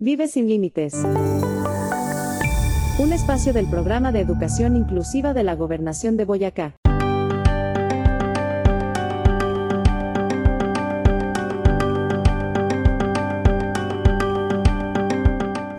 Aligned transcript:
Vive 0.00 0.28
sin 0.28 0.46
límites. 0.46 0.94
Un 3.00 3.12
espacio 3.12 3.52
del 3.52 3.68
programa 3.68 4.12
de 4.12 4.20
educación 4.20 4.76
inclusiva 4.76 5.34
de 5.34 5.42
la 5.42 5.56
Gobernación 5.56 6.16
de 6.16 6.24
Boyacá. 6.24 6.76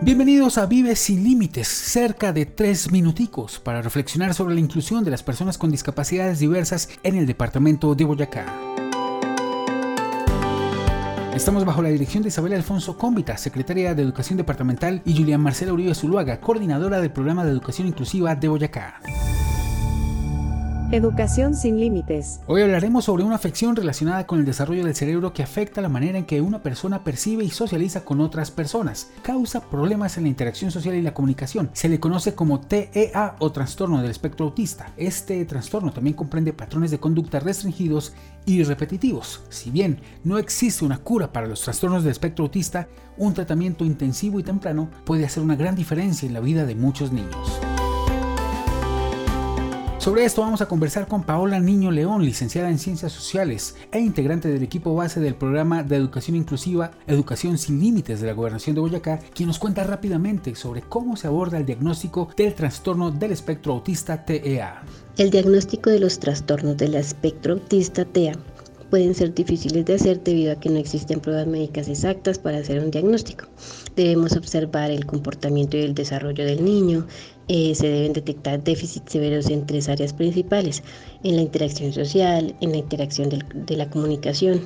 Bienvenidos 0.02 0.58
a 0.58 0.66
Vive 0.66 0.96
sin 0.96 1.24
Límites, 1.24 1.68
cerca 1.68 2.34
de 2.34 2.44
tres 2.44 2.92
minuticos 2.92 3.58
para 3.58 3.80
reflexionar 3.80 4.34
sobre 4.34 4.52
la 4.52 4.60
inclusión 4.60 5.02
de 5.02 5.12
las 5.12 5.22
personas 5.22 5.56
con 5.56 5.70
discapacidades 5.70 6.40
diversas 6.40 6.90
en 7.04 7.16
el 7.16 7.24
departamento 7.24 7.94
de 7.94 8.04
Boyacá. 8.04 8.69
Estamos 11.34 11.64
bajo 11.64 11.80
la 11.80 11.90
dirección 11.90 12.22
de 12.22 12.28
Isabel 12.28 12.54
Alfonso 12.54 12.98
Cómbita, 12.98 13.36
secretaria 13.36 13.94
de 13.94 14.02
Educación 14.02 14.36
Departamental, 14.36 15.00
y 15.04 15.16
Julián 15.16 15.40
Marcela 15.40 15.72
Uribe 15.72 15.94
Zuluaga, 15.94 16.40
coordinadora 16.40 17.00
del 17.00 17.12
Programa 17.12 17.44
de 17.44 17.52
Educación 17.52 17.86
Inclusiva 17.86 18.34
de 18.34 18.48
Boyacá. 18.48 19.00
Educación 20.92 21.54
sin 21.54 21.78
límites. 21.78 22.40
Hoy 22.48 22.62
hablaremos 22.62 23.04
sobre 23.04 23.22
una 23.22 23.36
afección 23.36 23.76
relacionada 23.76 24.26
con 24.26 24.40
el 24.40 24.44
desarrollo 24.44 24.84
del 24.84 24.96
cerebro 24.96 25.32
que 25.32 25.44
afecta 25.44 25.80
la 25.80 25.88
manera 25.88 26.18
en 26.18 26.24
que 26.24 26.40
una 26.40 26.64
persona 26.64 27.04
percibe 27.04 27.44
y 27.44 27.50
socializa 27.50 28.04
con 28.04 28.20
otras 28.20 28.50
personas. 28.50 29.12
Causa 29.22 29.60
problemas 29.60 30.16
en 30.16 30.24
la 30.24 30.30
interacción 30.30 30.72
social 30.72 30.96
y 30.96 31.02
la 31.02 31.14
comunicación. 31.14 31.70
Se 31.74 31.88
le 31.88 32.00
conoce 32.00 32.34
como 32.34 32.58
TEA 32.58 33.36
o 33.38 33.52
trastorno 33.52 34.02
del 34.02 34.10
espectro 34.10 34.46
autista. 34.46 34.92
Este 34.96 35.44
trastorno 35.44 35.92
también 35.92 36.16
comprende 36.16 36.52
patrones 36.52 36.90
de 36.90 36.98
conducta 36.98 37.38
restringidos 37.38 38.12
y 38.44 38.64
repetitivos. 38.64 39.42
Si 39.48 39.70
bien 39.70 40.00
no 40.24 40.38
existe 40.38 40.84
una 40.84 40.98
cura 40.98 41.32
para 41.32 41.46
los 41.46 41.60
trastornos 41.62 42.02
del 42.02 42.10
espectro 42.10 42.46
autista, 42.46 42.88
un 43.16 43.32
tratamiento 43.32 43.84
intensivo 43.84 44.40
y 44.40 44.42
temprano 44.42 44.90
puede 45.04 45.24
hacer 45.24 45.40
una 45.40 45.54
gran 45.54 45.76
diferencia 45.76 46.26
en 46.26 46.34
la 46.34 46.40
vida 46.40 46.66
de 46.66 46.74
muchos 46.74 47.12
niños. 47.12 47.60
Sobre 50.00 50.24
esto 50.24 50.40
vamos 50.40 50.62
a 50.62 50.66
conversar 50.66 51.06
con 51.06 51.24
Paola 51.24 51.60
Niño 51.60 51.90
León, 51.90 52.24
licenciada 52.24 52.70
en 52.70 52.78
Ciencias 52.78 53.12
Sociales 53.12 53.76
e 53.92 54.00
integrante 54.00 54.48
del 54.48 54.62
equipo 54.62 54.94
base 54.94 55.20
del 55.20 55.34
programa 55.34 55.82
de 55.82 55.96
educación 55.96 56.36
inclusiva 56.38 56.92
Educación 57.06 57.58
sin 57.58 57.80
Límites 57.80 58.18
de 58.18 58.26
la 58.26 58.32
Gobernación 58.32 58.74
de 58.74 58.80
Boyacá, 58.80 59.18
quien 59.34 59.48
nos 59.48 59.58
cuenta 59.58 59.84
rápidamente 59.84 60.54
sobre 60.54 60.80
cómo 60.80 61.16
se 61.16 61.26
aborda 61.26 61.58
el 61.58 61.66
diagnóstico 61.66 62.30
del 62.34 62.54
trastorno 62.54 63.10
del 63.10 63.32
espectro 63.32 63.74
autista 63.74 64.24
TEA. 64.24 64.82
El 65.18 65.28
diagnóstico 65.28 65.90
de 65.90 66.00
los 66.00 66.18
trastornos 66.18 66.78
del 66.78 66.94
espectro 66.94 67.52
autista 67.52 68.06
TEA 68.06 68.32
pueden 68.90 69.14
ser 69.14 69.32
difíciles 69.32 69.84
de 69.84 69.94
hacer 69.94 70.22
debido 70.22 70.52
a 70.52 70.56
que 70.56 70.68
no 70.68 70.78
existen 70.78 71.20
pruebas 71.20 71.46
médicas 71.46 71.88
exactas 71.88 72.38
para 72.38 72.58
hacer 72.58 72.82
un 72.82 72.90
diagnóstico. 72.90 73.46
Debemos 73.96 74.36
observar 74.36 74.90
el 74.90 75.06
comportamiento 75.06 75.76
y 75.76 75.82
el 75.82 75.94
desarrollo 75.94 76.44
del 76.44 76.64
niño. 76.64 77.06
Eh, 77.48 77.74
se 77.74 77.88
deben 77.88 78.12
detectar 78.12 78.62
déficits 78.62 79.10
severos 79.10 79.48
en 79.48 79.66
tres 79.66 79.88
áreas 79.88 80.12
principales, 80.12 80.82
en 81.24 81.36
la 81.36 81.42
interacción 81.42 81.92
social, 81.92 82.54
en 82.60 82.70
la 82.70 82.76
interacción 82.76 83.28
de 83.28 83.76
la 83.76 83.90
comunicación 83.90 84.60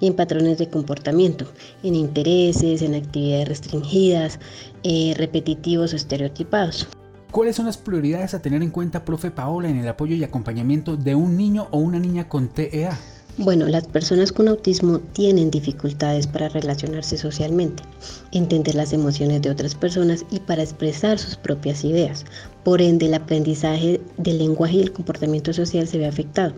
y 0.00 0.06
en 0.06 0.14
patrones 0.14 0.58
de 0.58 0.68
comportamiento, 0.68 1.46
en 1.82 1.94
intereses, 1.94 2.82
en 2.82 2.94
actividades 2.94 3.48
restringidas, 3.48 4.38
eh, 4.82 5.14
repetitivos 5.16 5.92
o 5.92 5.96
estereotipados. 5.96 6.88
¿Cuáles 7.30 7.56
son 7.56 7.64
las 7.64 7.78
prioridades 7.78 8.34
a 8.34 8.42
tener 8.42 8.62
en 8.62 8.70
cuenta, 8.70 9.06
profe 9.06 9.30
Paola, 9.30 9.68
en 9.70 9.78
el 9.78 9.88
apoyo 9.88 10.14
y 10.14 10.22
acompañamiento 10.22 10.98
de 10.98 11.14
un 11.14 11.36
niño 11.36 11.68
o 11.70 11.78
una 11.78 11.98
niña 11.98 12.28
con 12.28 12.48
TEA? 12.48 12.98
Bueno, 13.38 13.66
las 13.66 13.86
personas 13.86 14.30
con 14.30 14.46
autismo 14.46 14.98
tienen 14.98 15.50
dificultades 15.50 16.26
para 16.26 16.50
relacionarse 16.50 17.16
socialmente, 17.16 17.82
entender 18.30 18.74
las 18.74 18.92
emociones 18.92 19.40
de 19.40 19.48
otras 19.48 19.74
personas 19.74 20.26
y 20.30 20.38
para 20.40 20.62
expresar 20.62 21.18
sus 21.18 21.36
propias 21.36 21.82
ideas. 21.82 22.26
Por 22.62 22.82
ende, 22.82 23.06
el 23.06 23.14
aprendizaje 23.14 24.02
del 24.18 24.36
lenguaje 24.36 24.76
y 24.76 24.82
el 24.82 24.92
comportamiento 24.92 25.54
social 25.54 25.88
se 25.88 25.96
ve 25.96 26.06
afectado, 26.06 26.52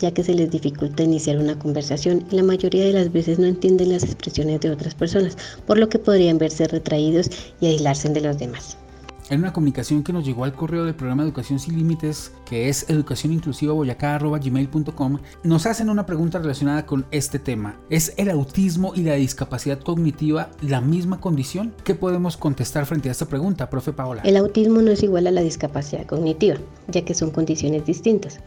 ya 0.00 0.10
que 0.10 0.24
se 0.24 0.34
les 0.34 0.50
dificulta 0.50 1.04
iniciar 1.04 1.38
una 1.38 1.60
conversación 1.60 2.26
y 2.28 2.34
la 2.34 2.42
mayoría 2.42 2.84
de 2.84 2.92
las 2.92 3.12
veces 3.12 3.38
no 3.38 3.46
entienden 3.46 3.92
las 3.92 4.02
expresiones 4.02 4.60
de 4.60 4.70
otras 4.70 4.96
personas, 4.96 5.38
por 5.64 5.78
lo 5.78 5.88
que 5.88 6.00
podrían 6.00 6.38
verse 6.38 6.66
retraídos 6.66 7.30
y 7.60 7.66
aislarse 7.66 8.08
de 8.08 8.20
los 8.22 8.36
demás. 8.36 8.76
En 9.28 9.40
una 9.40 9.52
comunicación 9.52 10.04
que 10.04 10.12
nos 10.12 10.24
llegó 10.24 10.44
al 10.44 10.54
correo 10.54 10.84
del 10.84 10.94
programa 10.94 11.24
Educación 11.24 11.58
Sin 11.58 11.76
Límites, 11.76 12.30
que 12.44 12.68
es 12.68 12.88
educacioninclusivaboyacá.gmail.com, 12.88 15.18
nos 15.42 15.66
hacen 15.66 15.90
una 15.90 16.06
pregunta 16.06 16.38
relacionada 16.38 16.86
con 16.86 17.06
este 17.10 17.40
tema. 17.40 17.76
¿Es 17.90 18.14
el 18.18 18.30
autismo 18.30 18.92
y 18.94 19.02
la 19.02 19.14
discapacidad 19.14 19.80
cognitiva 19.80 20.50
la 20.60 20.80
misma 20.80 21.20
condición? 21.20 21.74
¿Qué 21.82 21.96
podemos 21.96 22.36
contestar 22.36 22.86
frente 22.86 23.08
a 23.08 23.12
esta 23.12 23.26
pregunta, 23.26 23.68
profe 23.68 23.92
Paola? 23.92 24.22
El 24.22 24.36
autismo 24.36 24.80
no 24.80 24.92
es 24.92 25.02
igual 25.02 25.26
a 25.26 25.32
la 25.32 25.40
discapacidad 25.40 26.06
cognitiva, 26.06 26.58
ya 26.86 27.04
que 27.04 27.14
son 27.14 27.32
condiciones 27.32 27.84
distintas 27.84 28.38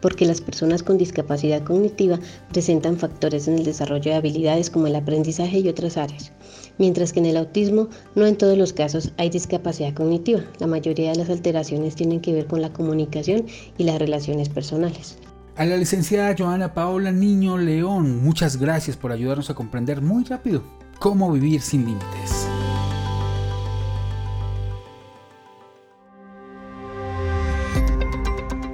porque 0.00 0.26
las 0.26 0.40
personas 0.40 0.82
con 0.82 0.98
discapacidad 0.98 1.62
cognitiva 1.62 2.18
presentan 2.52 2.98
factores 2.98 3.48
en 3.48 3.54
el 3.54 3.64
desarrollo 3.64 4.10
de 4.10 4.16
habilidades 4.16 4.70
como 4.70 4.86
el 4.86 4.96
aprendizaje 4.96 5.58
y 5.58 5.68
otras 5.68 5.96
áreas, 5.96 6.32
mientras 6.78 7.12
que 7.12 7.20
en 7.20 7.26
el 7.26 7.36
autismo 7.36 7.88
no 8.14 8.26
en 8.26 8.36
todos 8.36 8.56
los 8.56 8.72
casos 8.72 9.12
hay 9.16 9.30
discapacidad 9.30 9.94
cognitiva. 9.94 10.40
La 10.58 10.66
mayoría 10.66 11.10
de 11.10 11.18
las 11.18 11.30
alteraciones 11.30 11.94
tienen 11.94 12.20
que 12.20 12.32
ver 12.32 12.46
con 12.46 12.62
la 12.62 12.72
comunicación 12.72 13.46
y 13.76 13.84
las 13.84 13.98
relaciones 13.98 14.48
personales. 14.48 15.18
A 15.56 15.64
la 15.64 15.76
licenciada 15.76 16.36
Joana 16.38 16.72
Paola 16.72 17.10
Niño 17.10 17.58
León, 17.58 18.22
muchas 18.22 18.58
gracias 18.58 18.96
por 18.96 19.10
ayudarnos 19.10 19.50
a 19.50 19.54
comprender 19.54 20.00
muy 20.00 20.24
rápido 20.24 20.62
cómo 20.98 21.32
vivir 21.32 21.60
sin 21.60 21.84
límites. 21.84 22.17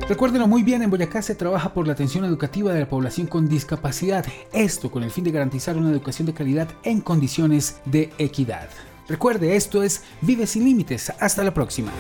Recuérdenlo 0.07 0.47
muy 0.47 0.63
bien, 0.63 0.83
en 0.83 0.91
Boyacá 0.91 1.23
se 1.23 1.35
trabaja 1.35 1.73
por 1.73 1.87
la 1.87 1.95
atención 1.95 2.27
educativa 2.27 2.75
de 2.75 2.81
la 2.81 2.89
población 2.89 3.27
con 3.27 3.49
discapacidad, 3.49 4.27
esto 4.53 4.91
con 4.91 5.03
el 5.03 5.11
fin 5.11 5.25
de 5.25 5.31
garantizar 5.31 5.79
una 5.79 5.91
educación 5.91 6.27
de 6.27 6.35
calidad 6.35 6.69
en 6.83 7.01
condiciones 7.01 7.81
de 7.87 8.13
equidad. 8.19 8.69
Recuerde, 9.09 9.57
esto 9.57 9.83
es 9.83 10.03
Vive 10.21 10.47
sin 10.47 10.65
Límites. 10.65 11.11
Hasta 11.21 11.43
la 11.43 11.55
próxima. 11.55 11.91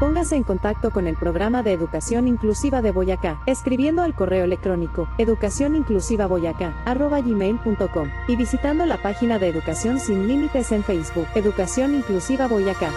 Póngase 0.00 0.36
en 0.36 0.42
contacto 0.42 0.90
con 0.90 1.06
el 1.06 1.16
programa 1.16 1.62
de 1.62 1.72
educación 1.72 2.28
inclusiva 2.28 2.80
de 2.80 2.92
Boyacá, 2.92 3.42
escribiendo 3.46 4.02
al 4.02 4.14
correo 4.14 4.44
electrónico 4.44 5.06
educacioninclusivaboyacá.com 5.18 8.08
y 8.26 8.36
visitando 8.36 8.86
la 8.86 9.02
página 9.02 9.38
de 9.38 9.48
Educación 9.48 10.00
sin 10.00 10.26
Límites 10.28 10.72
en 10.72 10.82
Facebook, 10.82 11.26
Educación 11.34 11.94
Inclusiva 11.94 12.46
Boyacá. 12.46 12.90